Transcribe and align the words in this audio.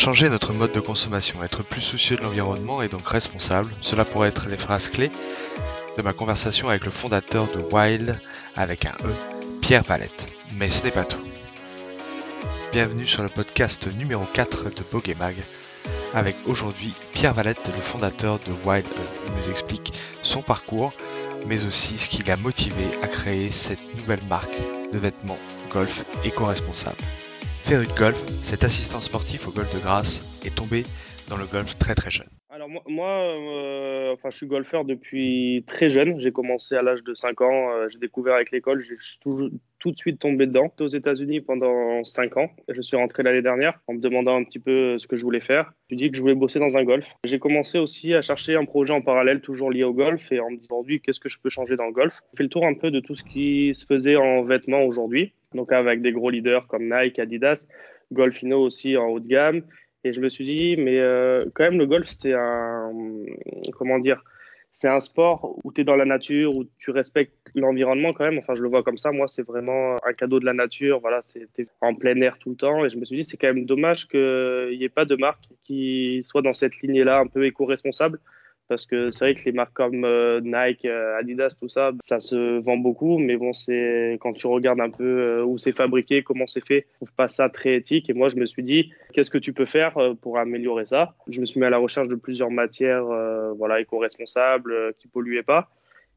Changer 0.00 0.30
notre 0.30 0.54
mode 0.54 0.72
de 0.72 0.80
consommation, 0.80 1.44
être 1.44 1.62
plus 1.62 1.82
soucieux 1.82 2.16
de 2.16 2.22
l'environnement 2.22 2.80
et 2.80 2.88
donc 2.88 3.06
responsable, 3.06 3.70
cela 3.82 4.06
pourrait 4.06 4.30
être 4.30 4.48
les 4.48 4.56
phrases 4.56 4.88
clés 4.88 5.10
de 5.94 6.00
ma 6.00 6.14
conversation 6.14 6.70
avec 6.70 6.86
le 6.86 6.90
fondateur 6.90 7.48
de 7.48 7.62
Wild 7.70 8.18
avec 8.56 8.86
un 8.86 8.94
E, 9.04 9.12
Pierre 9.60 9.82
Valette. 9.82 10.32
Mais 10.54 10.70
ce 10.70 10.84
n'est 10.84 10.90
pas 10.90 11.04
tout. 11.04 11.20
Bienvenue 12.72 13.06
sur 13.06 13.22
le 13.22 13.28
podcast 13.28 13.94
numéro 13.98 14.24
4 14.32 14.70
de 14.70 14.82
Bogemag 14.90 15.36
avec 16.14 16.34
aujourd'hui 16.46 16.94
Pierre 17.12 17.34
Valette, 17.34 17.70
le 17.76 17.82
fondateur 17.82 18.38
de 18.38 18.52
Wild 18.66 18.86
E. 18.86 19.26
Il 19.26 19.34
nous 19.34 19.50
explique 19.50 19.92
son 20.22 20.40
parcours, 20.40 20.94
mais 21.46 21.66
aussi 21.66 21.98
ce 21.98 22.08
qui 22.08 22.22
l'a 22.22 22.38
motivé 22.38 22.86
à 23.02 23.06
créer 23.06 23.50
cette 23.50 23.94
nouvelle 23.98 24.24
marque 24.30 24.56
de 24.94 24.98
vêtements 24.98 25.38
golf 25.68 26.06
éco-responsable. 26.24 26.96
De 27.68 27.84
golf, 27.96 28.16
cet 28.42 28.64
assistant 28.64 29.00
sportif 29.00 29.46
au 29.46 29.52
golf 29.52 29.72
de 29.72 29.80
Grasse 29.80 30.26
est 30.44 30.54
tombé 30.54 30.82
dans 31.28 31.36
le 31.36 31.46
golf 31.46 31.78
très 31.78 31.94
très 31.94 32.10
jeune. 32.10 32.26
Alors 32.50 32.68
moi, 32.88 33.08
euh, 33.08 34.12
enfin, 34.12 34.30
je 34.30 34.36
suis 34.38 34.46
golfeur 34.46 34.84
depuis 34.84 35.62
très 35.68 35.88
jeune. 35.88 36.18
J'ai 36.18 36.32
commencé 36.32 36.74
à 36.74 36.82
l'âge 36.82 37.04
de 37.04 37.14
5 37.14 37.40
ans. 37.42 37.70
Euh, 37.70 37.88
j'ai 37.88 37.98
découvert 37.98 38.34
avec 38.34 38.50
l'école. 38.50 38.82
J'ai 38.82 38.96
tout, 39.20 39.50
de 39.84 39.96
suite 39.96 40.18
tombé 40.18 40.46
dedans. 40.46 40.64
J'étais 40.64 40.82
aux 40.82 40.98
États-Unis 40.98 41.40
pendant 41.42 42.02
5 42.02 42.36
ans. 42.38 42.50
Je 42.68 42.80
suis 42.80 42.96
rentré 42.96 43.22
l'année 43.22 43.42
dernière 43.42 43.80
en 43.86 43.94
me 43.94 44.00
demandant 44.00 44.34
un 44.34 44.42
petit 44.42 44.58
peu 44.58 44.98
ce 44.98 45.06
que 45.06 45.16
je 45.16 45.22
voulais 45.22 45.40
faire. 45.40 45.72
Je 45.90 45.94
dit 45.94 46.10
que 46.10 46.16
je 46.16 46.22
voulais 46.22 46.34
bosser 46.34 46.58
dans 46.58 46.76
un 46.76 46.82
golf. 46.82 47.06
J'ai 47.24 47.38
commencé 47.38 47.78
aussi 47.78 48.14
à 48.14 48.22
chercher 48.22 48.56
un 48.56 48.64
projet 48.64 48.92
en 48.92 49.00
parallèle 49.00 49.40
toujours 49.40 49.70
lié 49.70 49.84
au 49.84 49.94
golf 49.94 50.32
et 50.32 50.40
en 50.40 50.50
me 50.50 50.56
disant 50.56 50.74
aujourd'hui 50.74 51.00
qu'est-ce 51.00 51.20
que 51.20 51.28
je 51.28 51.38
peux 51.38 51.50
changer 51.50 51.76
dans 51.76 51.86
le 51.86 51.92
golf? 51.92 52.14
J'ai 52.32 52.38
fait 52.38 52.42
le 52.42 52.48
tour 52.48 52.66
un 52.66 52.74
peu 52.74 52.90
de 52.90 52.98
tout 52.98 53.14
ce 53.14 53.22
qui 53.22 53.72
se 53.76 53.86
faisait 53.86 54.16
en 54.16 54.42
vêtements 54.42 54.82
aujourd'hui. 54.82 55.32
Donc 55.54 55.72
avec 55.72 56.02
des 56.02 56.12
gros 56.12 56.30
leaders 56.30 56.66
comme 56.66 56.88
Nike, 56.88 57.18
Adidas, 57.18 57.68
Golfino 58.12 58.60
aussi 58.60 58.96
en 58.96 59.06
haut 59.08 59.20
de 59.20 59.28
gamme 59.28 59.62
et 60.04 60.12
je 60.12 60.20
me 60.20 60.28
suis 60.28 60.44
dit, 60.44 60.76
mais 60.76 60.98
euh, 60.98 61.44
quand 61.54 61.64
même, 61.64 61.78
le 61.78 61.86
golf, 61.86 62.08
c'est 62.08 62.32
un. 62.32 62.90
Comment 63.72 63.98
dire 63.98 64.22
C'est 64.72 64.88
un 64.88 65.00
sport 65.00 65.58
où 65.62 65.72
tu 65.72 65.82
es 65.82 65.84
dans 65.84 65.96
la 65.96 66.06
nature, 66.06 66.56
où 66.56 66.64
tu 66.78 66.90
respectes 66.90 67.34
l'environnement 67.54 68.12
quand 68.14 68.24
même. 68.24 68.38
Enfin, 68.38 68.54
je 68.54 68.62
le 68.62 68.68
vois 68.68 68.82
comme 68.82 68.96
ça. 68.96 69.12
Moi, 69.12 69.28
c'est 69.28 69.42
vraiment 69.42 69.96
un 70.06 70.12
cadeau 70.14 70.40
de 70.40 70.46
la 70.46 70.54
nature. 70.54 71.00
Voilà, 71.00 71.20
c'était 71.26 71.66
en 71.82 71.94
plein 71.94 72.18
air 72.22 72.38
tout 72.38 72.50
le 72.50 72.56
temps. 72.56 72.84
Et 72.84 72.90
je 72.90 72.96
me 72.96 73.04
suis 73.04 73.16
dit, 73.16 73.24
c'est 73.24 73.36
quand 73.36 73.48
même 73.48 73.66
dommage 73.66 74.08
qu'il 74.08 74.78
n'y 74.78 74.84
ait 74.84 74.88
pas 74.88 75.04
de 75.04 75.16
marque 75.16 75.44
qui 75.64 76.20
soit 76.24 76.42
dans 76.42 76.54
cette 76.54 76.76
lignée-là, 76.80 77.18
un 77.18 77.26
peu 77.26 77.44
éco-responsable 77.44 78.20
parce 78.70 78.86
que 78.86 79.10
c'est 79.10 79.24
vrai 79.24 79.34
que 79.34 79.44
les 79.44 79.50
marques 79.50 79.72
comme 79.72 80.04
euh, 80.04 80.40
Nike, 80.40 80.84
euh, 80.84 81.18
Adidas, 81.18 81.56
tout 81.60 81.68
ça, 81.68 81.90
ça 82.00 82.20
se 82.20 82.60
vend 82.60 82.76
beaucoup, 82.76 83.18
mais 83.18 83.36
bon, 83.36 83.52
c'est 83.52 84.16
quand 84.20 84.32
tu 84.32 84.46
regardes 84.46 84.80
un 84.80 84.90
peu 84.90 85.24
euh, 85.24 85.44
où 85.44 85.58
c'est 85.58 85.72
fabriqué, 85.72 86.22
comment 86.22 86.46
c'est 86.46 86.64
fait, 86.64 86.86
je 86.92 86.96
trouve 86.98 87.12
pas 87.14 87.26
ça 87.26 87.48
très 87.48 87.74
éthique. 87.74 88.08
Et 88.08 88.12
moi, 88.12 88.28
je 88.28 88.36
me 88.36 88.46
suis 88.46 88.62
dit, 88.62 88.92
qu'est-ce 89.12 89.30
que 89.32 89.38
tu 89.38 89.52
peux 89.52 89.64
faire 89.64 89.98
pour 90.22 90.38
améliorer 90.38 90.86
ça? 90.86 91.16
Je 91.26 91.40
me 91.40 91.46
suis 91.46 91.58
mis 91.58 91.66
à 91.66 91.70
la 91.70 91.78
recherche 91.78 92.06
de 92.06 92.14
plusieurs 92.14 92.52
matières, 92.52 93.06
voilà, 93.56 93.80
éco-responsables, 93.80 94.94
qui 95.00 95.08
polluaient 95.08 95.42
pas. 95.42 95.68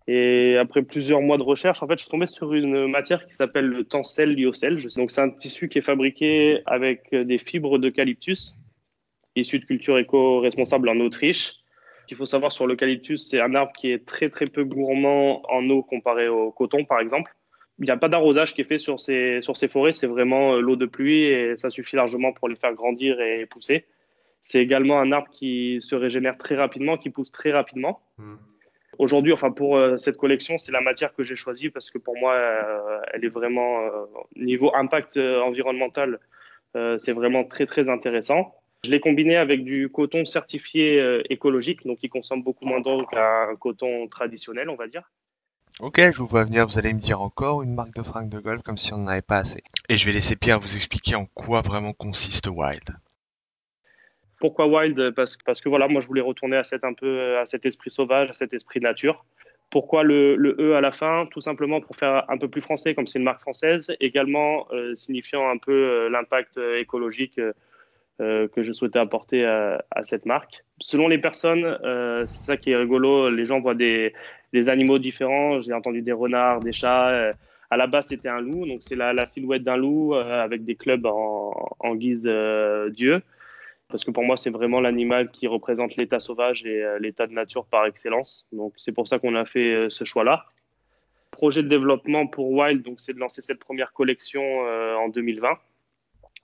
Et 0.06 0.56
après 0.58 0.84
plusieurs 0.84 1.22
mois 1.22 1.40
de 1.40 1.44
recherche, 1.44 1.82
en 1.82 1.88
fait, 1.88 1.98
je 1.98 2.04
suis 2.04 2.12
tombé 2.12 2.28
sur 2.28 2.54
une 2.54 2.86
matière 2.86 3.26
qui 3.26 3.34
s'appelle 3.34 3.66
le 3.66 3.84
tencel 3.84 4.36
lyocell. 4.36 4.78
Donc, 4.96 5.10
c'est 5.10 5.22
un 5.22 5.32
tissu 5.32 5.70
qui 5.70 5.80
est 5.80 5.82
fabriqué 5.82 6.60
avec 6.68 7.16
des 7.16 7.40
fibres 7.40 7.80
d'eucalyptus, 7.80 8.56
issues 9.36 9.58
de 9.58 9.66
culture 9.66 9.98
éco-responsable 9.98 10.88
en 10.90 11.00
Autriche 11.00 11.63
qu'il 12.08 12.18
faut 12.18 12.26
savoir 12.26 12.52
sur 12.52 12.68
l'eucalyptus, 12.68 13.28
c'est 13.28 13.40
un 13.40 13.56
arbre 13.56 13.74
qui 13.74 13.92
est 13.92 14.06
très 14.06 14.30
très 14.30 14.46
peu 14.46 14.64
gourmand 14.64 15.42
en 15.50 15.70
eau 15.70 15.84
comparé 15.84 16.28
au 16.28 16.52
coton 16.52 16.86
par 16.86 17.00
exemple. 17.00 17.34
Il 17.80 17.86
n'y 17.86 17.92
a 17.92 17.98
pas 17.98 18.10
d'arrosage 18.10 18.54
qui 18.54 18.62
est 18.62 18.66
fait 18.66 18.78
sur 18.78 19.00
ces, 19.00 19.42
sur 19.42 19.58
ces 19.58 19.68
forêts, 19.68 19.92
c'est 19.92 20.08
vraiment 20.08 20.54
euh, 20.54 20.62
l'eau 20.62 20.76
de 20.76 20.86
pluie 20.86 21.24
et 21.24 21.58
ça 21.58 21.70
suffit 21.70 21.96
largement 21.96 22.32
pour 22.32 22.48
les 22.48 22.56
faire 22.56 22.74
grandir 22.74 23.20
et 23.20 23.46
pousser. 23.46 23.86
C'est 24.44 24.60
également 24.60 25.00
un 25.00 25.12
arbre 25.12 25.30
qui 25.32 25.78
se 25.80 25.96
régénère 25.96 26.38
très 26.38 26.56
rapidement, 26.56 26.98
qui 26.98 27.10
pousse 27.10 27.32
très 27.32 27.52
rapidement. 27.52 28.02
Hmm. 28.18 28.36
Aujourd'hui, 29.00 29.34
enfin 29.34 29.52
pour 29.52 29.78
euh, 29.78 29.98
cette 29.98 30.18
collection, 30.18 30.58
c'est 30.60 30.72
la 30.72 30.82
matière 30.82 31.16
que 31.16 31.24
j'ai 31.24 31.36
choisie 31.36 31.70
parce 31.70 31.90
que 31.90 31.98
pour 31.98 32.16
moi, 32.18 32.34
euh, 32.34 33.00
elle 33.12 33.26
est 33.26 33.30
vraiment 33.30 33.80
niveau 34.36 34.72
impact 34.76 35.18
environnemental, 35.18 36.20
c'est 36.98 37.14
vraiment 37.14 37.44
très 37.44 37.68
très 37.68 37.90
intéressant. 37.90 38.56
Je 38.84 38.92
l'ai 38.92 39.00
combiné 39.00 39.38
avec 39.38 39.64
du 39.64 39.90
coton 39.90 40.26
certifié 40.26 41.00
euh, 41.00 41.24
écologique, 41.30 41.86
donc 41.86 42.00
il 42.04 42.10
consomme 42.10 42.44
beaucoup 42.44 42.66
moins 42.66 42.82
d'eau 42.82 43.06
qu'un 43.06 43.56
coton 43.58 44.08
traditionnel, 44.08 44.70
on 44.70 44.76
va 44.76 44.88
dire. 44.88 45.10
Ok, 45.80 46.00
je 46.00 46.18
vous 46.18 46.28
vois 46.28 46.44
venir, 46.44 46.68
vous 46.68 46.78
allez 46.78 46.94
me 46.94 47.00
dire 47.00 47.22
encore 47.22 47.64
une 47.64 47.74
marque 47.74 47.94
de 47.96 48.04
fringues 48.04 48.30
de 48.30 48.40
golf 48.40 48.62
comme 48.62 48.78
si 48.78 48.94
on 48.94 48.98
n'en 48.98 49.08
avait 49.08 49.22
pas 49.22 49.38
assez. 49.38 49.64
Et 49.90 49.96
je 49.96 50.06
vais 50.06 50.12
laisser 50.12 50.36
Pierre 50.36 50.60
vous 50.60 50.76
expliquer 50.76 51.16
en 51.16 51.26
quoi 51.34 51.62
vraiment 51.62 51.94
consiste 51.94 52.48
Wild. 52.48 52.84
Pourquoi 54.40 54.68
Wild? 54.68 55.14
Parce, 55.16 55.38
parce 55.38 55.62
que 55.62 55.70
voilà, 55.70 55.88
moi 55.88 56.02
je 56.02 56.08
voulais 56.08 56.22
retourner 56.22 56.58
à 56.58 56.64
cet, 56.64 56.84
un 56.84 56.94
peu, 56.94 57.38
à 57.38 57.46
cet 57.46 57.66
esprit 57.66 57.90
sauvage, 57.90 58.30
à 58.30 58.34
cet 58.34 58.54
esprit 58.54 58.82
nature. 58.82 59.26
Pourquoi 59.72 60.04
le, 60.04 60.56
E 60.60 60.76
à 60.76 60.82
la 60.82 60.92
fin? 60.92 61.26
Tout 61.32 61.42
simplement 61.42 61.80
pour 61.80 61.96
faire 61.96 62.30
un 62.30 62.38
peu 62.38 62.50
plus 62.50 62.62
français, 62.62 62.94
comme 62.94 63.08
c'est 63.08 63.18
une 63.18 63.26
marque 63.26 63.42
française, 63.42 63.96
également 64.02 64.68
euh, 64.74 64.94
signifiant 64.94 65.50
un 65.50 65.58
peu 65.58 65.72
euh, 65.72 66.10
l'impact 66.10 66.60
écologique 66.78 67.40
euh, 68.22 68.48
que 68.48 68.62
je 68.62 68.72
souhaitais 68.74 69.00
apporter 69.00 69.44
à, 69.44 70.04
cette 70.04 70.26
marque. 70.26 70.64
Selon 70.80 71.08
les 71.08 71.18
personnes, 71.18 71.66
euh, 71.84 72.26
c'est 72.28 72.46
ça 72.46 72.58
qui 72.58 72.72
est 72.72 72.76
rigolo, 72.76 73.30
les 73.30 73.46
gens 73.46 73.60
voient 73.60 73.74
des, 73.74 74.14
animaux 74.68 75.00
différents. 75.00 75.62
J'ai 75.62 75.74
entendu 75.74 76.04
des 76.04 76.12
renards, 76.12 76.60
des 76.60 76.74
chats. 76.74 77.10
Euh, 77.10 77.34
à 77.72 77.78
la 77.78 77.88
base, 77.88 78.10
c'était 78.10 78.30
un 78.30 78.40
loup, 78.40 78.68
donc 78.68 78.84
c'est 78.84 78.96
la, 78.96 79.26
silhouette 79.26 79.64
d'un 79.64 79.78
loup 79.78 80.14
euh, 80.14 80.44
avec 80.44 80.64
des 80.64 80.76
clubs 80.76 81.08
en, 81.08 81.76
en 81.80 81.96
guise 81.96 82.30
dieu. 82.92 83.24
Parce 83.88 84.04
que 84.06 84.12
pour 84.12 84.24
moi, 84.24 84.38
c'est 84.38 84.52
vraiment 84.52 84.80
l'animal 84.80 85.32
qui 85.32 85.48
représente 85.48 85.96
l'état 85.96 86.20
sauvage 86.20 86.66
et 86.66 86.84
l'état 87.00 87.26
de 87.26 87.34
nature 87.34 87.66
par 87.66 87.86
excellence. 87.88 88.46
Donc 88.52 88.74
c'est 88.78 88.92
pour 88.92 89.08
ça 89.08 89.18
qu'on 89.18 89.36
a 89.36 89.46
fait 89.46 89.88
ce 89.90 90.04
choix-là. 90.04 90.46
Projet 91.32 91.64
de 91.64 91.68
développement 91.68 92.28
pour 92.28 92.52
Wild, 92.52 92.84
donc 92.84 93.00
c'est 93.00 93.14
de 93.14 93.20
lancer 93.20 93.42
cette 93.42 93.60
première 93.60 93.92
collection 93.94 94.44
en 94.62 95.10
2020 95.10 95.58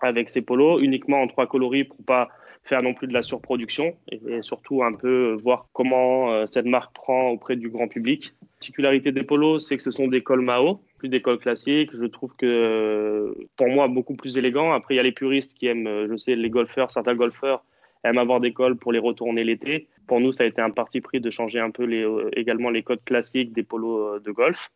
avec 0.07 0.29
ces 0.29 0.41
polos 0.41 0.81
uniquement 0.81 1.21
en 1.21 1.27
trois 1.27 1.47
coloris 1.47 1.85
pour 1.85 2.03
pas 2.05 2.29
faire 2.63 2.83
non 2.83 2.93
plus 2.93 3.07
de 3.07 3.13
la 3.13 3.21
surproduction 3.21 3.95
et, 4.11 4.41
surtout 4.41 4.83
un 4.83 4.93
peu 4.93 5.35
voir 5.43 5.67
comment 5.73 6.31
euh, 6.31 6.45
cette 6.45 6.65
marque 6.65 6.93
prend 6.93 7.29
auprès 7.29 7.55
du 7.55 7.69
grand 7.69 7.87
public. 7.87 8.33
La 8.41 8.47
particularité 8.59 9.11
des 9.11 9.23
polos, 9.23 9.65
c'est 9.65 9.77
que 9.77 9.81
ce 9.81 9.91
sont 9.91 10.07
des 10.07 10.21
cols 10.21 10.41
Mao, 10.41 10.81
plus 10.97 11.09
des 11.09 11.21
cols 11.21 11.39
classiques. 11.39 11.91
Je 11.93 12.05
trouve 12.05 12.35
que 12.35 13.33
pour 13.55 13.69
moi 13.69 13.87
beaucoup 13.87 14.15
plus 14.15 14.37
élégant. 14.37 14.73
Après, 14.73 14.93
il 14.93 14.97
y 14.97 14.99
a 14.99 15.03
les 15.03 15.13
puristes 15.13 15.53
qui 15.53 15.67
aiment, 15.67 15.87
euh, 15.87 16.07
je 16.09 16.17
sais, 16.17 16.35
les 16.35 16.49
golfeurs, 16.49 16.91
certains 16.91 17.15
golfeurs 17.15 17.63
aiment 18.03 18.17
avoir 18.17 18.39
des 18.39 18.53
cols 18.53 18.77
pour 18.77 18.91
les 18.91 18.99
retourner 18.99 19.43
l'été. 19.43 19.87
Pour 20.07 20.19
nous, 20.19 20.31
ça 20.31 20.43
a 20.43 20.47
été 20.47 20.61
un 20.61 20.71
parti 20.71 21.01
pris 21.01 21.19
de 21.19 21.29
changer 21.29 21.59
un 21.59 21.71
peu 21.71 21.83
euh, 21.83 22.29
également 22.33 22.69
les 22.69 22.83
codes 22.83 23.03
classiques 23.03 23.51
des 23.51 23.63
polos 23.63 24.21
de 24.21 24.31
golf. 24.31 24.69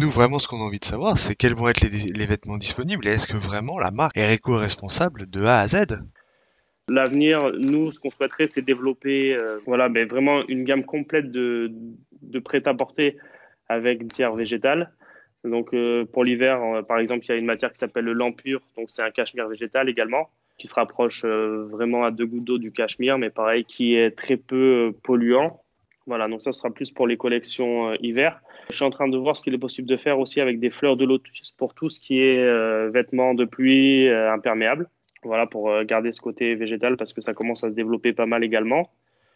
Nous, 0.00 0.10
vraiment, 0.10 0.38
ce 0.38 0.46
qu'on 0.46 0.60
a 0.60 0.64
envie 0.64 0.78
de 0.78 0.84
savoir, 0.84 1.18
c'est 1.18 1.34
quels 1.34 1.54
vont 1.54 1.68
être 1.68 1.80
les, 1.80 2.26
vêtements 2.26 2.56
disponibles 2.56 3.04
et 3.08 3.10
est-ce 3.10 3.26
que 3.26 3.36
vraiment 3.36 3.80
la 3.80 3.90
marque 3.90 4.16
est 4.16 4.32
éco-responsable 4.32 5.28
de 5.28 5.42
A 5.42 5.58
à 5.58 5.66
Z? 5.66 5.86
L'avenir, 6.88 7.50
nous, 7.58 7.90
ce 7.90 7.98
qu'on 7.98 8.10
souhaiterait, 8.10 8.46
c'est 8.46 8.62
développer 8.62 9.34
euh, 9.34 9.58
voilà, 9.66 9.88
mais 9.88 10.04
vraiment 10.04 10.46
une 10.46 10.62
gamme 10.62 10.84
complète 10.84 11.32
de, 11.32 11.72
de 12.22 12.38
prêt-à-porter 12.38 13.16
avec 13.68 14.00
matière 14.00 14.36
végétale. 14.36 14.92
Donc, 15.42 15.74
euh, 15.74 16.04
pour 16.04 16.22
l'hiver, 16.22 16.62
euh, 16.62 16.82
par 16.82 17.00
exemple, 17.00 17.24
il 17.24 17.30
y 17.30 17.32
a 17.32 17.36
une 17.36 17.46
matière 17.46 17.72
qui 17.72 17.78
s'appelle 17.78 18.04
le 18.04 18.12
lampure, 18.12 18.60
donc 18.76 18.92
c'est 18.92 19.02
un 19.02 19.10
cachemire 19.10 19.48
végétal 19.48 19.88
également, 19.88 20.30
qui 20.58 20.68
se 20.68 20.76
rapproche 20.76 21.24
vraiment 21.24 22.04
à 22.04 22.12
deux 22.12 22.26
gouttes 22.26 22.44
d'eau 22.44 22.58
du 22.58 22.70
cachemire, 22.70 23.18
mais 23.18 23.30
pareil, 23.30 23.64
qui 23.64 23.96
est 23.96 24.12
très 24.12 24.36
peu 24.36 24.94
polluant. 25.02 25.60
Voilà, 26.08 26.26
donc 26.26 26.40
ça 26.40 26.52
sera 26.52 26.70
plus 26.70 26.90
pour 26.90 27.06
les 27.06 27.18
collections 27.18 27.92
hiver. 28.00 28.40
Je 28.70 28.76
suis 28.76 28.84
en 28.84 28.88
train 28.88 29.08
de 29.08 29.18
voir 29.18 29.36
ce 29.36 29.42
qu'il 29.42 29.52
est 29.52 29.58
possible 29.58 29.86
de 29.86 29.98
faire 29.98 30.18
aussi 30.18 30.40
avec 30.40 30.58
des 30.58 30.70
fleurs 30.70 30.96
de 30.96 31.04
lotus 31.04 31.50
pour 31.50 31.74
tout 31.74 31.90
ce 31.90 32.00
qui 32.00 32.18
est 32.18 32.38
euh, 32.38 32.88
vêtements 32.90 33.34
de 33.34 33.44
pluie 33.44 34.08
euh, 34.08 34.32
imperméables. 34.32 34.88
Voilà, 35.22 35.46
pour 35.46 35.68
euh, 35.68 35.84
garder 35.84 36.12
ce 36.12 36.22
côté 36.22 36.54
végétal 36.54 36.96
parce 36.96 37.12
que 37.12 37.20
ça 37.20 37.34
commence 37.34 37.62
à 37.62 37.68
se 37.68 37.74
développer 37.74 38.14
pas 38.14 38.24
mal 38.24 38.42
également. 38.42 38.90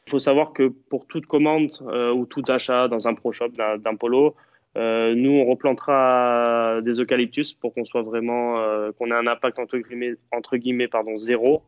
Il 0.06 0.11
faut 0.12 0.19
savoir 0.19 0.55
que 0.55 0.69
pour 0.88 1.06
toute 1.06 1.26
commande 1.26 1.70
ou 2.17 2.25
tout 2.25 2.43
achat 2.49 2.88
dans 2.88 3.06
un 3.06 3.14
pro 3.14 3.31
shop 3.31 3.50
d'un 3.50 3.94
polo, 3.94 4.35
nous 4.75 5.31
on 5.31 5.44
replantera 5.44 6.81
des 6.82 6.99
eucalyptus 6.99 7.52
pour 7.52 7.73
qu'on 7.73 7.85
soit 7.85 8.02
vraiment 8.02 8.56
qu'on 8.99 9.12
ait 9.12 9.14
un 9.14 9.29
impact 9.29 9.61
entre 9.61 9.79
guillemets, 9.79 10.14
entre 10.32 10.56
guillemets 10.56 10.88
pardon 10.88 11.17
zéro. 11.17 11.62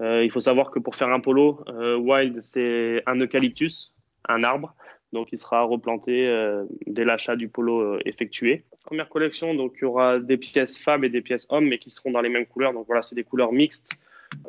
il 0.00 0.30
faut 0.30 0.38
savoir 0.38 0.70
que 0.70 0.78
pour 0.78 0.94
faire 0.94 1.08
un 1.08 1.18
polo 1.18 1.64
wild 1.98 2.40
c'est 2.40 3.02
un 3.06 3.16
eucalyptus, 3.16 3.95
un 4.28 4.44
arbre 4.44 4.74
donc 5.12 5.28
il 5.32 5.38
sera 5.38 5.62
replanté 5.62 6.28
euh, 6.28 6.64
dès 6.86 7.04
l'achat 7.04 7.36
du 7.36 7.48
polo 7.48 7.80
euh, 7.80 7.98
effectué. 8.04 8.64
Première 8.84 9.08
collection, 9.08 9.54
donc 9.54 9.74
il 9.76 9.82
y 9.82 9.84
aura 9.84 10.18
des 10.18 10.36
pièces 10.36 10.76
femmes 10.76 11.04
et 11.04 11.08
des 11.08 11.22
pièces 11.22 11.46
hommes, 11.48 11.66
mais 11.66 11.78
qui 11.78 11.90
seront 11.90 12.10
dans 12.10 12.20
les 12.20 12.28
mêmes 12.28 12.46
couleurs. 12.46 12.72
Donc 12.72 12.86
voilà, 12.86 13.02
c'est 13.02 13.14
des 13.14 13.24
couleurs 13.24 13.52
mixtes. 13.52 13.92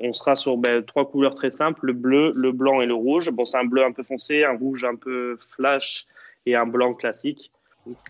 On 0.01 0.11
sera 0.11 0.35
sur 0.35 0.57
ben, 0.57 0.83
trois 0.83 1.09
couleurs 1.09 1.35
très 1.35 1.51
simples 1.51 1.85
le 1.85 1.93
bleu, 1.93 2.33
le 2.35 2.51
blanc 2.51 2.81
et 2.81 2.85
le 2.85 2.95
rouge. 2.95 3.29
Bon, 3.29 3.45
c'est 3.45 3.57
un 3.57 3.65
bleu 3.65 3.83
un 3.83 3.91
peu 3.91 4.03
foncé, 4.03 4.43
un 4.43 4.57
rouge 4.57 4.83
un 4.83 4.95
peu 4.95 5.37
flash 5.55 6.07
et 6.45 6.55
un 6.55 6.65
blanc 6.65 6.93
classique. 6.93 7.51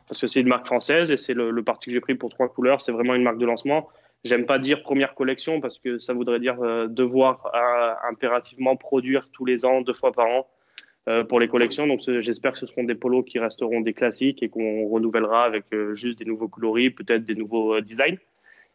Parce 0.08 0.22
que 0.22 0.28
c'est 0.28 0.40
une 0.40 0.48
marque 0.48 0.66
française 0.66 1.12
et 1.12 1.18
c'est 1.18 1.36
le, 1.36 1.52
le 1.52 1.64
parti 1.64 1.88
que 1.88 1.92
j'ai 1.92 2.02
pris 2.02 2.16
pour 2.16 2.30
trois 2.30 2.48
couleurs. 2.48 2.82
C'est 2.82 2.92
vraiment 2.92 3.14
une 3.14 3.24
marque 3.24 3.38
de 3.38 3.46
lancement. 3.46 3.90
J'aime 4.24 4.48
pas 4.48 4.58
dire 4.58 4.82
première 4.82 5.14
collection 5.14 5.62
parce 5.62 5.78
que 5.78 6.00
ça 6.00 6.14
voudrait 6.14 6.40
dire 6.40 6.58
devoir 6.90 7.52
impérativement 8.10 8.76
produire 8.76 9.30
tous 9.30 9.46
les 9.46 9.64
ans, 9.64 9.82
deux 9.82 9.94
fois 9.94 10.12
par 10.12 10.26
an, 10.26 10.48
pour 11.30 11.40
les 11.40 11.48
collections. 11.48 11.88
Donc 11.88 12.02
j'espère 12.02 12.52
que 12.52 12.60
ce 12.60 12.66
seront 12.66 12.84
des 12.84 12.96
polos 12.96 13.24
qui 13.26 13.40
resteront 13.40 13.82
des 13.82 13.94
classiques 13.94 14.44
et 14.44 14.50
qu'on 14.50 14.88
renouvellera 14.88 15.46
avec 15.46 15.64
juste 15.94 16.20
des 16.20 16.26
nouveaux 16.26 16.50
coloris, 16.50 16.90
peut-être 16.90 17.26
des 17.26 17.36
nouveaux 17.36 17.80
designs. 17.80 18.18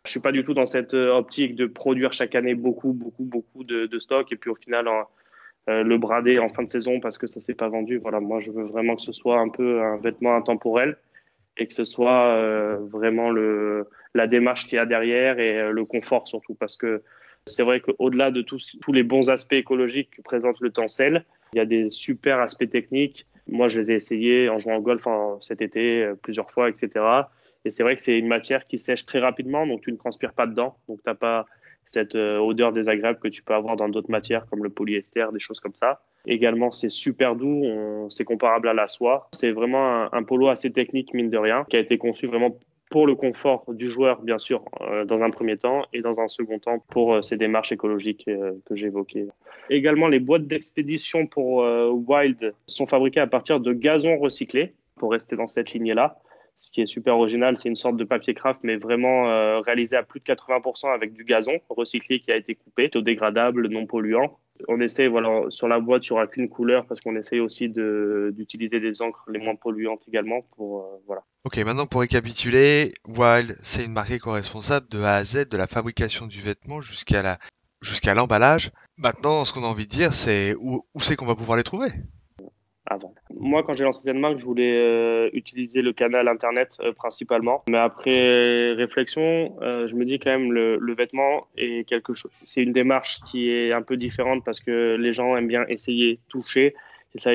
Je 0.04 0.10
suis 0.10 0.20
pas 0.20 0.32
du 0.32 0.42
tout 0.42 0.54
dans 0.54 0.66
cette 0.66 0.94
optique 0.94 1.54
de 1.54 1.66
produire 1.66 2.12
chaque 2.12 2.34
année 2.34 2.54
beaucoup, 2.54 2.92
beaucoup, 2.92 3.24
beaucoup 3.24 3.64
de, 3.64 3.86
de 3.86 3.98
stocks 3.98 4.32
et 4.32 4.36
puis 4.36 4.50
au 4.50 4.54
final 4.54 4.88
euh, 5.68 5.84
le 5.84 5.96
brader 5.96 6.40
en 6.40 6.48
fin 6.48 6.64
de 6.64 6.68
saison 6.68 6.98
parce 6.98 7.18
que 7.18 7.28
ça 7.28 7.40
s'est 7.40 7.54
pas 7.54 7.68
vendu. 7.68 7.98
Voilà, 7.98 8.18
moi 8.18 8.40
je 8.40 8.50
veux 8.50 8.64
vraiment 8.64 8.96
que 8.96 9.02
ce 9.02 9.12
soit 9.12 9.38
un 9.38 9.48
peu 9.48 9.80
un 9.80 9.96
vêtement 9.96 10.34
intemporel 10.34 10.96
et 11.56 11.68
que 11.68 11.72
ce 11.72 11.84
soit 11.84 12.34
euh, 12.34 12.78
vraiment 12.90 13.30
le 13.30 13.88
la 14.14 14.26
démarche 14.26 14.66
qu'il 14.66 14.76
y 14.76 14.78
a 14.78 14.86
derrière 14.86 15.38
et 15.38 15.60
euh, 15.60 15.70
le 15.70 15.84
confort 15.84 16.26
surtout 16.26 16.54
parce 16.54 16.76
que 16.76 17.02
c'est 17.46 17.62
vrai 17.62 17.80
qu'au-delà 17.80 18.32
de 18.32 18.42
tous, 18.42 18.76
tous 18.80 18.92
les 18.92 19.04
bons 19.04 19.30
aspects 19.30 19.52
écologiques 19.52 20.10
que 20.16 20.22
présente 20.22 20.60
le 20.60 20.70
tencel, 20.70 21.24
il 21.52 21.58
y 21.58 21.60
a 21.60 21.66
des 21.66 21.90
super 21.90 22.40
aspects 22.40 22.68
techniques. 22.68 23.26
Moi, 23.48 23.68
je 23.68 23.80
les 23.80 23.90
ai 23.90 23.94
essayés 23.94 24.48
en 24.48 24.58
jouant 24.58 24.76
au 24.76 24.80
golf 24.80 25.06
cet 25.40 25.62
été 25.62 26.12
plusieurs 26.22 26.50
fois, 26.50 26.68
etc. 26.68 26.90
Et 27.64 27.70
c'est 27.70 27.82
vrai 27.82 27.96
que 27.96 28.02
c'est 28.02 28.18
une 28.18 28.28
matière 28.28 28.66
qui 28.66 28.78
sèche 28.78 29.06
très 29.06 29.20
rapidement, 29.20 29.66
donc 29.66 29.82
tu 29.82 29.92
ne 29.92 29.96
transpires 29.96 30.32
pas 30.32 30.46
dedans, 30.46 30.76
donc 30.88 31.00
t'as 31.04 31.14
pas 31.14 31.46
cette 31.84 32.14
euh, 32.14 32.38
odeur 32.38 32.72
désagréable 32.72 33.18
que 33.18 33.28
tu 33.28 33.42
peux 33.42 33.54
avoir 33.54 33.76
dans 33.76 33.88
d'autres 33.88 34.10
matières 34.10 34.46
comme 34.46 34.62
le 34.62 34.70
polyester, 34.70 35.26
des 35.32 35.40
choses 35.40 35.60
comme 35.60 35.74
ça. 35.74 36.00
Également, 36.26 36.70
c'est 36.70 36.88
super 36.88 37.34
doux, 37.36 37.64
c'est 38.08 38.24
comparable 38.24 38.68
à 38.68 38.74
la 38.74 38.86
soie. 38.86 39.28
C'est 39.32 39.50
vraiment 39.50 40.12
un, 40.12 40.22
polo 40.22 40.48
assez 40.48 40.70
technique, 40.70 41.12
mine 41.14 41.30
de 41.30 41.38
rien, 41.38 41.64
qui 41.68 41.76
a 41.76 41.80
été 41.80 41.98
conçu 41.98 42.26
vraiment 42.26 42.56
pour 42.92 43.06
le 43.06 43.14
confort 43.14 43.64
du 43.68 43.88
joueur, 43.88 44.22
bien 44.22 44.38
sûr, 44.38 44.62
euh, 44.82 45.04
dans 45.04 45.22
un 45.22 45.30
premier 45.30 45.56
temps, 45.56 45.82
et 45.92 46.02
dans 46.02 46.20
un 46.20 46.28
second 46.28 46.58
temps 46.58 46.78
pour 46.90 47.14
euh, 47.14 47.22
ces 47.22 47.36
démarches 47.36 47.72
écologiques 47.72 48.26
que 48.26 48.76
j'évoquais. 48.76 49.26
Également, 49.70 50.08
les 50.08 50.20
boîtes 50.20 50.46
d'expédition 50.46 51.26
pour 51.26 51.64
Wild 52.08 52.54
sont 52.66 52.86
fabriquées 52.86 53.20
à 53.20 53.26
partir 53.26 53.60
de 53.60 53.72
gazon 53.72 54.18
recyclé, 54.18 54.74
pour 54.96 55.10
rester 55.10 55.36
dans 55.36 55.46
cette 55.46 55.72
lignée-là 55.72 56.18
ce 56.62 56.70
qui 56.70 56.80
est 56.80 56.86
super 56.86 57.18
original, 57.18 57.58
c'est 57.58 57.68
une 57.68 57.76
sorte 57.76 57.96
de 57.96 58.04
papier 58.04 58.34
craft, 58.34 58.60
mais 58.62 58.76
vraiment 58.76 59.28
euh, 59.28 59.58
réalisé 59.58 59.96
à 59.96 60.04
plus 60.04 60.20
de 60.20 60.24
80% 60.24 60.94
avec 60.94 61.12
du 61.12 61.24
gazon 61.24 61.58
recyclé 61.68 62.20
qui 62.20 62.30
a 62.30 62.36
été 62.36 62.54
coupé, 62.54 62.88
dégradable, 62.94 63.68
non 63.68 63.84
polluant. 63.84 64.38
On 64.68 64.80
essaie, 64.80 65.08
voilà, 65.08 65.42
sur 65.50 65.68
la 65.68 65.80
boîte, 65.80 66.06
il 66.06 66.12
n'y 66.12 66.18
aura 66.18 66.26
qu'une 66.26 66.48
couleur 66.48 66.86
parce 66.86 67.00
qu'on 67.00 67.16
essaie 67.16 67.40
aussi 67.40 67.68
d'utiliser 67.68 68.80
des 68.80 69.02
encres 69.02 69.24
les 69.30 69.38
moins 69.38 69.54
polluantes 69.54 70.02
également 70.08 70.42
pour, 70.56 70.80
euh, 70.80 71.02
voilà. 71.06 71.22
Ok, 71.44 71.58
maintenant 71.58 71.86
pour 71.86 72.00
récapituler, 72.00 72.92
Wild, 73.08 73.56
c'est 73.62 73.84
une 73.84 73.92
marque 73.92 74.12
éco-responsable 74.12 74.88
de 74.88 75.00
A 75.00 75.16
à 75.16 75.24
Z, 75.24 75.48
de 75.48 75.56
la 75.56 75.66
fabrication 75.66 76.26
du 76.26 76.40
vêtement 76.40 76.80
jusqu'à 76.80 77.22
la, 77.22 77.38
jusqu'à 77.80 78.14
l'emballage. 78.14 78.70
Maintenant, 78.96 79.44
ce 79.44 79.52
qu'on 79.52 79.64
a 79.64 79.66
envie 79.66 79.86
de 79.86 79.90
dire, 79.90 80.12
c'est 80.12 80.54
où, 80.60 80.84
où 80.94 81.00
c'est 81.00 81.16
qu'on 81.16 81.26
va 81.26 81.34
pouvoir 81.34 81.56
les 81.56 81.64
trouver? 81.64 81.88
Moi, 83.34 83.62
quand 83.62 83.72
j'ai 83.74 83.84
lancé 83.84 84.02
cette 84.02 84.16
marque, 84.16 84.38
je 84.38 84.44
voulais 84.44 84.76
euh, 84.76 85.30
utiliser 85.32 85.82
le 85.82 85.92
canal 85.92 86.28
Internet 86.28 86.76
euh, 86.80 86.92
principalement. 86.92 87.62
Mais 87.68 87.78
après 87.78 88.72
réflexion, 88.72 89.56
euh, 89.62 89.88
je 89.88 89.94
me 89.94 90.04
dis 90.04 90.18
quand 90.18 90.30
même 90.30 90.52
le, 90.52 90.78
le 90.78 90.94
vêtement 90.94 91.46
est 91.56 91.86
quelque 91.88 92.14
chose. 92.14 92.32
C'est 92.42 92.62
une 92.62 92.72
démarche 92.72 93.20
qui 93.30 93.50
est 93.50 93.72
un 93.72 93.82
peu 93.82 93.96
différente 93.96 94.44
parce 94.44 94.60
que 94.60 94.96
les 94.96 95.12
gens 95.12 95.36
aiment 95.36 95.48
bien 95.48 95.64
essayer, 95.68 96.20
toucher. 96.28 96.74
Et 97.14 97.18
ça, 97.18 97.30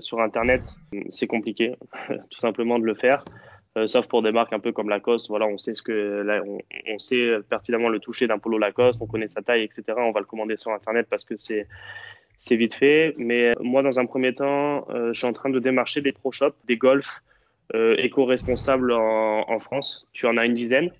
sur 0.00 0.20
Internet, 0.20 0.74
c'est 1.10 1.26
compliqué, 1.26 1.74
tout 2.30 2.40
simplement 2.40 2.78
de 2.78 2.86
le 2.86 2.94
faire. 2.94 3.24
sauf 3.84 4.06
pour 4.08 4.22
des 4.22 4.32
marques 4.32 4.54
un 4.54 4.58
peu 4.58 4.72
comme 4.72 4.88
Lacoste, 4.88 5.28
voilà, 5.28 5.46
on 5.46 5.58
sait 5.58 5.74
ce 5.74 5.82
que, 5.82 6.22
là, 6.22 6.40
on, 6.46 6.58
on 6.88 6.98
sait 6.98 7.36
pertinemment 7.50 7.90
le 7.90 7.98
toucher 7.98 8.26
d'un 8.26 8.38
polo 8.38 8.56
Lacoste, 8.56 9.02
on 9.02 9.06
connaît 9.06 9.28
sa 9.28 9.42
taille, 9.42 9.64
etc. 9.64 9.82
On 9.98 10.12
va 10.12 10.20
le 10.20 10.26
commander 10.26 10.56
sur 10.56 10.72
Internet 10.72 11.08
parce 11.10 11.26
que 11.26 11.34
c'est 11.36 11.66
c'est 12.38 12.56
vite 12.56 12.74
fait. 12.74 13.14
Mais 13.18 13.50
euh, 13.50 13.52
moi, 13.60 13.82
dans 13.82 13.98
un 14.00 14.06
premier 14.06 14.32
temps, 14.32 14.88
euh, 14.90 15.12
je 15.12 15.18
suis 15.18 15.26
en 15.26 15.32
train 15.32 15.50
de 15.50 15.58
démarcher 15.58 16.00
des 16.00 16.12
pro 16.12 16.32
shops, 16.32 16.56
des 16.66 16.76
golfs 16.76 17.22
euh, 17.74 17.96
éco-responsables 17.98 18.92
en, 18.92 19.44
en, 19.48 19.58
France. 19.58 20.06
Tu 20.12 20.26
en 20.26 20.36
as 20.36 20.46
une 20.46 20.54
dizaine. 20.54 20.90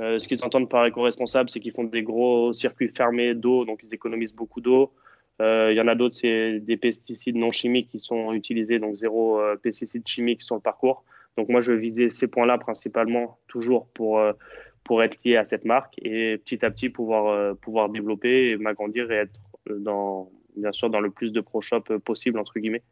Euh, 0.00 0.18
ce 0.18 0.26
qu'ils 0.26 0.42
entendent 0.44 0.68
par 0.68 0.86
éco-responsable, 0.86 1.50
c'est 1.50 1.60
qu'ils 1.60 1.72
font 1.72 1.84
des 1.84 2.02
gros 2.02 2.52
circuits 2.54 2.88
fermés 2.88 3.34
d'eau, 3.34 3.66
donc 3.66 3.80
ils 3.84 3.94
économisent 3.94 4.34
beaucoup 4.34 4.60
d'eau. 4.60 4.92
Il 5.42 5.72
y 5.72 5.80
en 5.80 5.88
a 5.88 5.94
d'autres, 5.94 6.16
c'est 6.16 6.60
des 6.60 6.76
pesticides 6.76 7.36
non 7.36 7.50
chimiques 7.50 7.88
qui 7.88 7.98
sont 7.98 8.34
utilisés, 8.34 8.78
donc 8.78 8.94
zéro 8.94 9.40
pesticides 9.62 10.06
chimiques 10.06 10.42
sur 10.42 10.54
le 10.54 10.60
parcours. 10.60 11.02
Donc 11.38 11.48
moi, 11.48 11.62
je 11.62 11.72
vais 11.72 11.78
viser 11.78 12.10
ces 12.10 12.28
points-là 12.28 12.58
principalement, 12.58 13.38
toujours 13.48 13.86
pour 13.94 14.20
pour 14.84 15.02
être 15.02 15.16
lié 15.24 15.36
à 15.36 15.46
cette 15.46 15.64
marque 15.64 15.94
et 16.02 16.36
petit 16.36 16.62
à 16.62 16.70
petit 16.70 16.90
pouvoir 16.90 17.56
pouvoir 17.56 17.88
développer 17.88 18.58
m'agrandir 18.58 19.10
et 19.10 19.14
être 19.14 19.40
dans 19.70 20.30
bien 20.60 20.72
sûr 20.72 20.90
dans 20.90 21.00
le 21.00 21.10
plus 21.10 21.32
de 21.32 21.40
pro 21.40 21.60
shop 21.60 21.84
possible 22.04 22.38
entre 22.38 22.58
guillemets. 22.58 22.82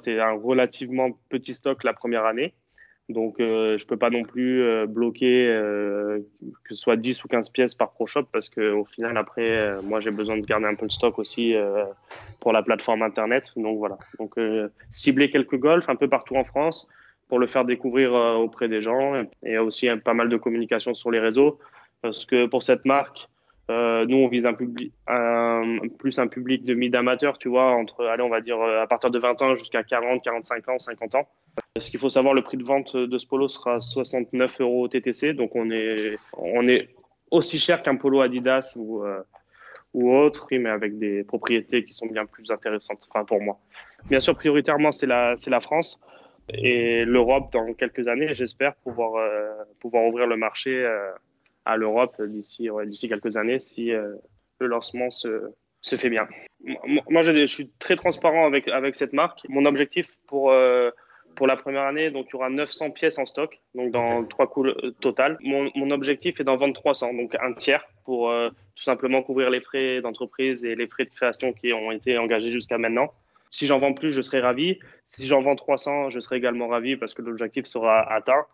C'est 0.00 0.20
un 0.20 0.32
relativement 0.32 1.10
petit 1.28 1.54
stock 1.54 1.82
la 1.84 1.92
première 1.92 2.24
année. 2.24 2.54
Donc, 3.08 3.40
euh, 3.40 3.78
je 3.78 3.86
peux 3.86 3.96
pas 3.96 4.10
non 4.10 4.22
plus 4.22 4.62
euh, 4.62 4.86
bloquer 4.86 5.48
euh, 5.48 6.18
que 6.64 6.74
ce 6.74 6.82
soit 6.82 6.96
10 6.96 7.24
ou 7.24 7.28
15 7.28 7.48
pièces 7.50 7.74
par 7.74 7.92
pro 7.92 8.06
shop 8.06 8.24
parce 8.30 8.50
que 8.50 8.72
au 8.72 8.84
final, 8.84 9.16
après, 9.16 9.50
euh, 9.50 9.80
moi, 9.82 10.00
j'ai 10.00 10.10
besoin 10.10 10.36
de 10.36 10.44
garder 10.44 10.66
un 10.66 10.74
peu 10.74 10.86
de 10.86 10.92
stock 10.92 11.18
aussi 11.18 11.54
pour 12.40 12.52
la 12.52 12.62
plateforme 12.62 13.02
internet. 13.02 13.44
Donc 13.56 13.78
voilà. 13.78 13.98
Donc, 14.18 14.36
cibler 14.90 15.30
quelques 15.30 15.56
golfs 15.56 15.88
un 15.88 15.96
peu 15.96 16.08
partout 16.08 16.36
en 16.36 16.44
France 16.44 16.86
pour 17.28 17.38
le 17.38 17.46
faire 17.46 17.64
découvrir 17.64 18.12
auprès 18.12 18.68
des 18.68 18.82
gens 18.82 19.24
et 19.42 19.58
aussi 19.58 19.88
pas 20.04 20.14
mal 20.14 20.28
de 20.28 20.36
communication 20.36 20.94
sur 20.94 21.10
les 21.10 21.20
réseaux 21.20 21.58
parce 22.02 22.24
que 22.24 22.46
pour 22.46 22.62
cette 22.62 22.84
marque, 22.84 23.28
euh, 23.70 24.06
nous, 24.06 24.16
on 24.16 24.28
vise 24.28 24.46
un 24.46 24.54
public, 24.54 24.92
un, 25.06 25.78
plus 25.98 26.18
un 26.18 26.26
public 26.26 26.64
de 26.64 26.72
mid-amateurs, 26.72 27.38
tu 27.38 27.48
vois, 27.48 27.72
entre, 27.72 28.06
allez, 28.06 28.22
on 28.22 28.30
va 28.30 28.40
dire, 28.40 28.58
euh, 28.60 28.82
à 28.82 28.86
partir 28.86 29.10
de 29.10 29.18
20 29.18 29.42
ans 29.42 29.54
jusqu'à 29.56 29.82
40, 29.82 30.22
45 30.24 30.68
ans, 30.68 30.78
50 30.78 31.14
ans. 31.16 31.28
Ce 31.78 31.90
qu'il 31.90 32.00
faut 32.00 32.08
savoir, 32.08 32.32
le 32.32 32.42
prix 32.42 32.56
de 32.56 32.64
vente 32.64 32.96
de 32.96 33.18
ce 33.18 33.26
polo 33.26 33.46
sera 33.46 33.80
69 33.80 34.60
euros 34.62 34.88
TTC, 34.88 35.34
donc 35.34 35.54
on 35.54 35.70
est, 35.70 36.16
on 36.32 36.66
est 36.66 36.88
aussi 37.30 37.58
cher 37.58 37.82
qu'un 37.82 37.96
polo 37.96 38.22
Adidas 38.22 38.74
ou, 38.78 39.04
euh, 39.04 39.22
ou 39.92 40.14
autre, 40.14 40.48
mais 40.50 40.70
avec 40.70 40.98
des 40.98 41.22
propriétés 41.24 41.84
qui 41.84 41.92
sont 41.92 42.06
bien 42.06 42.24
plus 42.24 42.50
intéressantes, 42.50 43.06
enfin, 43.10 43.24
pour 43.26 43.42
moi. 43.42 43.58
Bien 44.08 44.20
sûr, 44.20 44.34
prioritairement, 44.34 44.92
c'est 44.92 45.06
la, 45.06 45.36
c'est 45.36 45.50
la 45.50 45.60
France 45.60 46.00
et 46.50 47.04
l'Europe 47.04 47.52
dans 47.52 47.74
quelques 47.74 48.08
années, 48.08 48.32
j'espère 48.32 48.74
pouvoir, 48.76 49.16
euh, 49.16 49.50
pouvoir 49.80 50.06
ouvrir 50.06 50.26
le 50.26 50.38
marché, 50.38 50.88
à 51.68 51.76
l'Europe 51.76 52.20
d'ici 52.22 52.68
d'ici 52.86 53.08
quelques 53.08 53.36
années 53.36 53.58
si 53.58 53.92
euh, 53.92 54.14
le 54.58 54.66
lancement 54.66 55.10
se, 55.10 55.52
se 55.80 55.96
fait 55.96 56.08
bien. 56.08 56.26
Moi, 57.08 57.22
je, 57.22 57.46
suis 57.46 57.70
très 57.78 57.94
transparent 57.94 58.46
avec 58.46 58.66
avec 58.68 58.94
cette 58.94 59.12
marque. 59.12 59.40
Mon 59.48 59.64
objectif 59.66 60.18
pour 60.26 60.50
euh, 60.50 60.90
pour 61.36 61.46
la 61.46 61.56
première 61.56 61.82
année, 61.82 62.10
donc 62.10 62.26
il 62.28 62.32
y 62.32 62.36
aura 62.36 62.48
900 62.48 62.90
pièces 62.90 63.18
en 63.18 63.26
stock, 63.26 63.60
donc 63.74 63.92
dans 63.92 64.24
trois 64.24 64.48
coups 64.48 64.70
euh, 64.70 64.90
total. 65.00 65.36
Mon, 65.40 65.70
mon 65.76 65.90
objectif 65.90 66.40
est 66.40 66.44
d'en 66.44 66.56
vendre 66.56 66.74
300, 66.74 67.14
donc 67.14 67.36
un 67.40 67.52
tiers 67.52 67.84
pour 68.04 68.32
tout 68.74 68.82
simplement 68.82 69.22
couvrir 69.22 69.50
les 69.50 69.60
frais 69.60 70.00
d'entreprise 70.00 70.64
et 70.64 70.74
les 70.74 70.88
frais 70.88 71.04
de 71.04 71.10
création 71.10 71.52
qui 71.52 71.74
ont 71.74 71.92
été 71.92 72.16
engagés 72.16 72.50
jusqu'à 72.50 72.78
maintenant. 72.78 73.12
Si 73.50 73.66
j'en 73.66 73.78
vends 73.78 73.92
plus, 73.92 74.12
je 74.12 74.22
serai 74.22 74.40
ravi. 74.40 74.78
Si 75.04 75.26
j'en 75.26 75.42
vends 75.42 75.56
300, 75.56 76.08
je 76.08 76.18
serai 76.20 76.36
également 76.36 76.68
ravi 76.68 76.96
parce 76.96 77.12
que 77.12 77.20
l'objectif 77.22 77.66
sera 77.66 78.00
atteint 78.12 78.46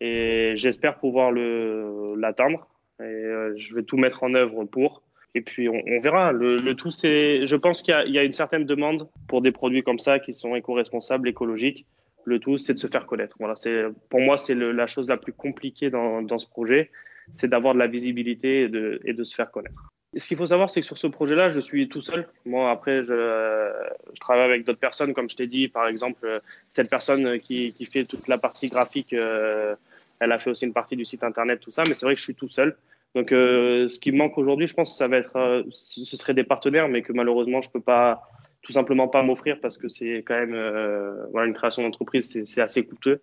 et 0.00 0.52
j'espère 0.56 0.98
pouvoir 0.98 1.32
l'atteindre. 1.32 2.68
Et 3.00 3.04
euh, 3.04 3.54
je 3.56 3.74
vais 3.74 3.82
tout 3.82 3.96
mettre 3.96 4.22
en 4.22 4.34
œuvre 4.34 4.64
pour. 4.64 5.02
Et 5.34 5.42
puis 5.42 5.68
on, 5.68 5.82
on 5.86 6.00
verra. 6.00 6.32
Le, 6.32 6.56
le 6.56 6.74
tout, 6.74 6.90
c'est, 6.90 7.46
je 7.46 7.56
pense 7.56 7.82
qu'il 7.82 7.94
y, 8.06 8.12
y, 8.12 8.18
a 8.18 8.24
une 8.24 8.32
certaine 8.32 8.64
demande 8.64 9.08
pour 9.28 9.42
des 9.42 9.52
produits 9.52 9.82
comme 9.82 9.98
ça 9.98 10.18
qui 10.18 10.32
sont 10.32 10.56
éco-responsables, 10.56 11.28
écologiques. 11.28 11.84
Le 12.24 12.38
tout, 12.40 12.56
c'est 12.56 12.74
de 12.74 12.78
se 12.78 12.86
faire 12.86 13.06
connaître. 13.06 13.36
Voilà, 13.38 13.54
c'est 13.54 13.84
pour 14.08 14.20
moi, 14.20 14.36
c'est 14.36 14.54
la 14.54 14.86
chose 14.86 15.08
la 15.08 15.16
plus 15.16 15.32
compliquée 15.32 15.90
dans, 15.90 16.22
dans 16.22 16.38
ce 16.38 16.48
projet, 16.48 16.90
c'est 17.32 17.48
d'avoir 17.48 17.74
de 17.74 17.78
la 17.78 17.86
visibilité 17.86 18.62
et 18.62 18.68
de, 18.68 19.00
et 19.04 19.12
de 19.12 19.24
se 19.24 19.34
faire 19.34 19.50
connaître. 19.50 19.92
Ce 20.16 20.28
qu'il 20.28 20.36
faut 20.36 20.46
savoir, 20.46 20.70
c'est 20.70 20.80
que 20.80 20.86
sur 20.86 20.98
ce 20.98 21.06
projet-là, 21.06 21.48
je 21.48 21.60
suis 21.60 21.88
tout 21.88 22.00
seul. 22.00 22.26
Moi, 22.44 22.70
après, 22.70 23.02
je, 23.02 23.72
je 24.14 24.20
travaille 24.20 24.44
avec 24.44 24.64
d'autres 24.64 24.78
personnes, 24.78 25.12
comme 25.14 25.28
je 25.28 25.36
t'ai 25.36 25.46
dit, 25.46 25.68
par 25.68 25.86
exemple, 25.88 26.40
cette 26.70 26.88
personne 26.88 27.38
qui, 27.38 27.72
qui 27.74 27.84
fait 27.84 28.04
toute 28.04 28.26
la 28.28 28.38
partie 28.38 28.68
graphique. 28.68 29.12
Euh, 29.12 29.74
elle 30.20 30.32
a 30.32 30.38
fait 30.38 30.50
aussi 30.50 30.64
une 30.64 30.72
partie 30.72 30.96
du 30.96 31.04
site 31.04 31.22
internet, 31.22 31.60
tout 31.60 31.70
ça, 31.70 31.84
mais 31.86 31.94
c'est 31.94 32.06
vrai 32.06 32.14
que 32.14 32.18
je 32.18 32.24
suis 32.24 32.34
tout 32.34 32.48
seul. 32.48 32.76
Donc, 33.14 33.32
euh, 33.32 33.88
ce 33.88 33.98
qui 33.98 34.12
me 34.12 34.18
manque 34.18 34.36
aujourd'hui, 34.38 34.66
je 34.66 34.74
pense 34.74 34.96
ça 34.96 35.08
va 35.08 35.18
être, 35.18 35.36
euh, 35.36 35.62
ce 35.70 36.16
serait 36.16 36.34
des 36.34 36.44
partenaires, 36.44 36.88
mais 36.88 37.02
que 37.02 37.12
malheureusement, 37.12 37.60
je 37.60 37.70
peux 37.70 37.80
pas, 37.80 38.22
tout 38.62 38.72
simplement 38.72 39.08
pas 39.08 39.22
m'offrir 39.22 39.60
parce 39.60 39.78
que 39.78 39.88
c'est 39.88 40.18
quand 40.26 40.34
même, 40.34 40.54
euh, 40.54 41.26
voilà, 41.30 41.46
une 41.46 41.54
création 41.54 41.82
d'entreprise, 41.82 42.42
c'est 42.44 42.60
assez 42.60 42.86
coûteux. 42.86 43.20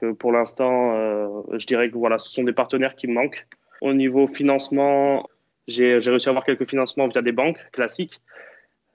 Que 0.00 0.12
pour 0.12 0.32
l'instant, 0.32 0.96
euh, 0.96 1.42
je 1.58 1.66
dirais 1.66 1.90
que 1.90 1.96
voilà, 1.96 2.18
ce 2.18 2.30
sont 2.30 2.44
des 2.44 2.52
partenaires 2.52 2.94
qui 2.96 3.06
me 3.06 3.14
manquent. 3.14 3.46
Au 3.80 3.92
niveau 3.92 4.26
financement, 4.26 5.28
j'ai 5.68 5.98
réussi 5.98 6.28
à 6.28 6.30
avoir 6.30 6.44
quelques 6.44 6.68
financements 6.68 7.06
via 7.06 7.22
des 7.22 7.32
banques 7.32 7.64
classiques 7.72 8.20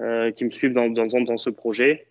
euh, 0.02 0.32
qui 0.32 0.44
me 0.44 0.52
suivent 0.52 0.74
dans, 0.74 0.90
dans, 0.90 1.06
dans 1.06 1.38
ce 1.38 1.50
projet. 1.50 2.08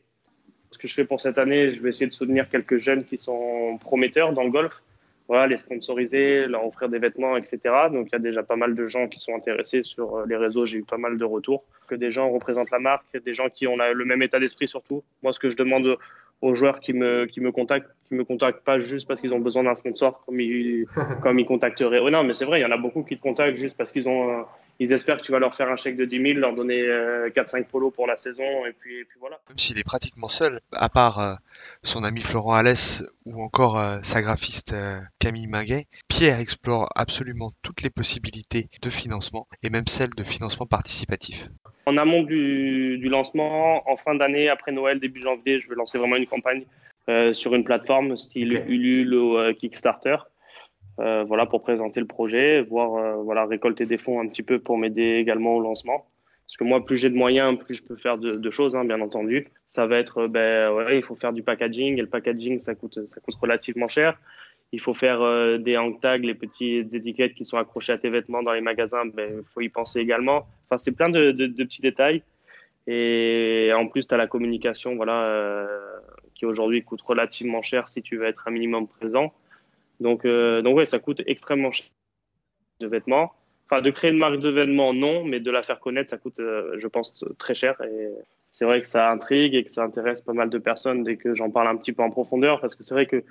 Ce 0.71 0.79
que 0.79 0.89
je 0.89 0.95
fais 0.95 1.05
pour 1.05 1.21
cette 1.21 1.37
année, 1.37 1.75
je 1.75 1.83
vais 1.83 1.91
essayer 1.91 2.07
de 2.07 2.13
soutenir 2.13 2.49
quelques 2.49 2.79
jeunes 2.79 3.05
qui 3.05 3.19
sont 3.19 3.77
prometteurs 3.79 4.33
dans 4.33 4.45
le 4.45 4.51
golf 4.51 4.83
voilà, 5.29 5.47
les 5.47 5.57
sponsoriser, 5.57 6.47
leur 6.47 6.67
offrir 6.67 6.89
des 6.89 6.99
vêtements, 6.99 7.37
etc. 7.37 7.59
Donc 7.91 8.09
il 8.09 8.13
y 8.13 8.17
a 8.17 8.19
déjà 8.19 8.43
pas 8.43 8.57
mal 8.57 8.75
de 8.75 8.87
gens 8.87 9.09
qui 9.09 9.19
sont 9.19 9.35
intéressés 9.35 9.83
sur 9.83 10.17
euh, 10.17 10.27
les 10.27 10.37
réseaux. 10.37 10.67
J'ai 10.67 10.79
eu 10.79 10.85
pas 10.85 10.99
mal 10.99 11.17
de 11.17 11.25
retours. 11.25 11.65
Que 11.87 11.95
des 11.95 12.11
gens 12.11 12.31
représentent 12.31 12.71
la 12.71 12.79
marque, 12.79 13.07
des 13.25 13.33
gens 13.33 13.49
qui 13.49 13.67
ont 13.67 13.77
le 13.77 14.05
même 14.05 14.23
état 14.23 14.39
d'esprit 14.39 14.69
surtout. 14.69 15.03
Moi, 15.23 15.33
ce 15.33 15.39
que 15.39 15.49
je 15.49 15.57
demande 15.57 15.97
aux 16.43 16.55
joueurs 16.57 16.81
qui 16.81 16.93
me, 16.93 17.27
qui 17.27 17.41
me 17.41 17.53
contactent, 17.53 17.89
qui 18.09 18.15
me 18.15 18.25
contactent 18.25 18.65
pas 18.65 18.79
juste 18.79 19.07
parce 19.07 19.21
qu'ils 19.21 19.33
ont 19.33 19.39
besoin 19.39 19.63
d'un 19.63 19.77
sponsor 19.77 20.23
comme 20.27 20.41
ils, 20.41 20.87
comme 21.23 21.39
ils 21.39 21.47
contacteraient. 21.47 22.01
Oh 22.01 22.23
mais 22.25 22.35
c'est 22.35 22.45
vrai, 22.45 22.59
il 22.59 22.63
y 22.63 22.67
en 22.67 22.73
a 22.73 22.77
beaucoup 22.77 23.05
qui 23.05 23.17
te 23.17 23.23
contactent 23.23 23.57
juste 23.57 23.77
parce 23.77 23.93
qu'ils 23.93 24.09
ont, 24.09 24.45
ils 24.81 24.93
espèrent 24.93 25.19
que 25.19 25.23
tu 25.23 25.31
vas 25.31 25.39
leur 25.39 25.55
faire 25.55 25.71
un 25.71 25.77
chèque 25.77 25.97
de 25.97 26.05
10 26.05 26.21
000, 26.21 26.39
leur 26.41 26.55
donner 26.55 26.83
4-5 26.83 27.61
euh, 27.61 27.65
polos 27.71 27.93
pour 27.95 28.09
la 28.09 28.17
saison, 28.17 28.67
et 28.67 28.73
puis, 28.73 28.99
et 28.99 29.05
puis 29.05 29.19
voilà. 29.21 29.39
Même 29.49 29.59
s'il 29.59 29.79
est 29.79 29.85
pratiquement 29.85 30.29
seul, 30.29 30.61
à 30.73 30.89
part 30.89 31.21
euh, 31.21 31.35
son 31.85 32.03
ami 32.03 32.21
Florent 32.21 32.55
Alès 32.55 33.05
ou 33.25 33.41
encore 33.41 33.79
euh, 33.79 34.01
sa 34.03 34.21
graphiste 34.21 34.75
Camille 35.21 35.47
Minguet, 35.47 35.87
Pierre 36.09 36.41
explore 36.41 36.89
absolument 36.97 37.53
toutes 37.63 37.83
les 37.83 37.91
possibilités 37.91 38.69
de 38.83 38.91
financement 38.91 39.47
et 39.63 39.71
même 39.71 39.87
celles 39.87 40.11
de 40.11 40.25
financement 40.25 40.67
participatif. 40.67 41.49
En 41.93 41.99
amont 41.99 42.23
du, 42.23 42.99
du 42.99 43.09
lancement, 43.09 43.89
en 43.91 43.97
fin 43.97 44.15
d'année, 44.15 44.49
après 44.49 44.73
Noël, 44.73 44.99
début 44.99 45.21
janvier, 45.21 45.59
je 45.59 45.69
vais 45.69 45.75
lancer 45.75 45.99
vraiment 45.99 46.17
une 46.17 46.27
campagne 46.27 46.65
sur 47.33 47.55
une 47.55 47.65
plateforme 47.65 48.17
style 48.17 48.65
Ulule 48.67 49.15
ou 49.15 49.37
Kickstarter 49.55 50.17
euh, 51.01 51.25
voilà, 51.25 51.47
pour 51.47 51.63
présenter 51.63 52.01
le 52.01 52.07
projet, 52.07 52.61
voir, 52.63 52.95
euh, 52.95 53.23
voilà, 53.23 53.47
récolter 53.47 53.87
des 53.87 53.99
fonds 53.99 54.21
un 54.21 54.29
petit 54.29 54.43
peu 54.43 54.59
pour 54.59 54.77
m'aider 54.77 55.17
également 55.17 55.57
au 55.57 55.61
lancement. 55.61 56.07
Parce 56.47 56.57
que 56.57 56.65
moi, 56.65 56.85
plus 56.85 56.97
j'ai 56.97 57.09
de 57.09 57.15
moyens, 57.15 57.59
plus 57.59 57.77
je 57.77 57.83
peux 57.83 57.97
faire 57.97 58.19
de, 58.19 58.33
de 58.33 58.51
choses, 58.51 58.77
hein, 58.77 58.85
bien 58.85 59.01
entendu. 59.01 59.49
Ça 59.67 59.87
va 59.87 59.99
être, 59.99 60.27
ben, 60.27 60.71
ouais, 60.73 60.99
il 60.99 61.03
faut 61.03 61.17
faire 61.17 61.33
du 61.33 61.43
packaging, 61.43 61.97
et 61.97 62.03
le 62.03 62.09
packaging, 62.09 62.59
ça 62.59 62.75
coûte, 62.75 63.07
ça 63.07 63.21
coûte 63.21 63.37
relativement 63.37 63.89
cher. 63.89 64.19
Il 64.73 64.81
faut 64.81 64.95
faire 64.95 65.21
euh, 65.21 65.59
des 65.59 65.77
hang 65.77 66.01
tags, 66.01 66.17
les 66.17 66.35
petites 66.35 66.95
étiquettes 66.95 67.35
qui 67.35 67.45
sont 67.45 67.59
accrochées 67.59 67.93
à 67.93 67.99
tes 67.99 68.09
vêtements 68.09 68.43
dans 68.43 68.53
les 68.53 68.63
magasins, 68.63 69.05
ben, 69.05 69.31
il 69.39 69.53
faut 69.53 69.61
y 69.61 69.69
penser 69.69 70.01
également. 70.01 70.47
Enfin, 70.67 70.79
c'est 70.79 70.97
plein 70.97 71.11
de, 71.11 71.31
de, 71.31 71.47
de, 71.47 71.65
petits 71.65 71.83
détails. 71.83 72.23
Et 72.87 73.71
en 73.77 73.87
plus, 73.87 74.09
tu 74.09 74.15
as 74.15 74.17
la 74.17 74.27
communication, 74.27 74.97
voilà, 74.97 75.25
euh, 75.25 75.67
qui 76.35 76.47
aujourd'hui 76.47 76.83
coûte 76.83 77.03
relativement 77.03 77.63
cher 77.63 77.89
si 77.89 78.03
tu 78.03 78.17
veux 78.17 78.27
être 78.27 78.49
un 78.49 78.51
minimum 78.51 78.89
présent. 78.89 79.33
Donc, 80.01 80.25
euh, 80.25 80.63
donc 80.63 80.77
ouais, 80.77 80.87
ça 80.87 80.99
coûte 80.99 81.23
extrêmement 81.27 81.71
cher 81.71 81.87
de 82.81 82.87
vêtements. 82.87 83.33
Enfin, 83.67 83.83
de 83.83 83.91
créer 83.91 84.11
une 84.11 84.19
marque 84.19 84.41
de 84.41 84.49
vêtements, 84.49 84.93
non, 84.95 85.25
mais 85.25 85.39
de 85.39 85.51
la 85.51 85.63
faire 85.63 85.81
connaître, 85.81 86.11
ça 86.11 86.19
coûte, 86.19 86.41
euh, 86.41 86.75
je 86.79 86.89
pense, 86.89 87.25
très 87.39 87.55
cher. 87.55 87.81
Et 87.83 88.09
c'est 88.51 88.65
vrai 88.65 88.81
que 88.81 88.87
ça 88.87 89.11
intrigue 89.11 89.55
et 89.55 89.65
que 89.65 89.71
ça 89.71 89.85
intéresse 89.85 90.21
pas 90.21 90.33
mal 90.33 90.51
de 90.51 90.59
personnes 90.59 91.03
dès 91.05 91.17
que 91.17 91.35
j'en 91.35 91.51
parle 91.51 91.69
un 91.69 91.77
petit 91.77 91.93
peu 91.93 92.03
en 92.03 92.11
profondeur, 92.11 92.61
parce 92.61 92.75
que 92.75 92.83
c'est 92.83 92.95
vrai 92.95 93.07
que 93.07 93.23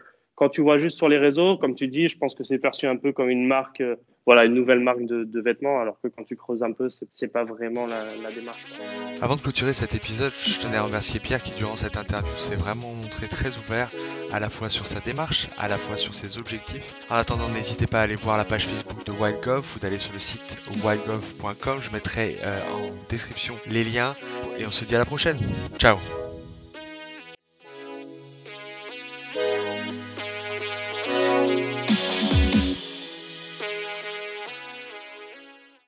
quand 0.42 0.50
tu 0.50 0.62
vois 0.62 0.80
juste 0.80 0.98
sur 0.98 1.08
les 1.08 1.20
réseaux, 1.20 1.56
comme 1.56 1.76
tu 1.76 1.88
dis, 1.88 2.10
je 2.10 2.18
pense 2.18 2.34
que 2.34 2.44
c'est 2.44 2.58
perçu 2.58 2.88
un 2.88 2.98
peu 2.98 3.12
comme 3.12 3.30
une 3.30 3.46
marque, 3.46 3.80
euh, 3.80 3.96
voilà, 4.26 4.46
une 4.46 4.56
nouvelle 4.56 4.80
marque 4.80 5.06
de, 5.06 5.40
vêtements, 5.40 5.80
alors 5.80 6.02
que 6.02 6.08
quand 6.08 6.24
tu 6.24 6.36
creuses 6.36 6.64
un 6.64 6.72
peu, 6.72 6.88
c'est 6.90 7.32
pas 7.32 7.44
vraiment 7.44 7.86
la, 7.86 8.04
la, 8.24 8.32
démarche. 8.32 8.66
Avant 9.22 9.36
de 9.36 9.42
clôturer 9.42 9.74
cet 9.74 9.94
épisode, 9.94 10.32
je 10.34 10.60
tenais 10.60 10.78
à 10.78 10.82
remercier 10.82 11.20
Pierre 11.20 11.44
qui, 11.44 11.56
durant 11.60 11.76
cette 11.76 11.96
interview, 11.96 12.36
s'est 12.38 12.56
vraiment 12.56 12.92
montré 12.92 13.28
très 13.28 13.56
ouvert, 13.60 13.92
à 14.32 14.40
la 14.40 14.50
fois 14.50 14.68
sur 14.68 14.88
sa 14.88 15.00
démarche, 15.00 15.48
à 15.60 15.68
la 15.68 15.78
fois 15.78 15.96
sur 15.96 16.16
ses 16.16 16.40
objectifs. 16.40 16.92
En 17.12 17.18
attendant, 17.18 17.48
n'hésitez 17.50 17.86
pas 17.86 18.00
à 18.00 18.04
aller 18.06 18.16
voir 18.16 18.36
la 18.38 18.44
page 18.44 18.66
Facebook 18.66 19.06
de 19.06 19.12
WildGov 19.12 19.76
ou 19.76 19.80
d'aller 19.80 20.00
sur 20.00 20.12
le 20.12 20.20
site 20.20 20.60
wildgov.com. 20.84 21.78
Je 21.82 21.92
mettrai 21.92 22.38
euh, 22.44 22.60
en 22.74 22.90
description 23.10 23.54
les 23.70 23.84
liens 23.84 24.16
et 24.58 24.66
on 24.66 24.72
se 24.72 24.86
dit 24.86 24.96
à 24.96 25.00
la 25.00 25.06
prochaine. 25.06 25.38
Ciao 25.78 25.98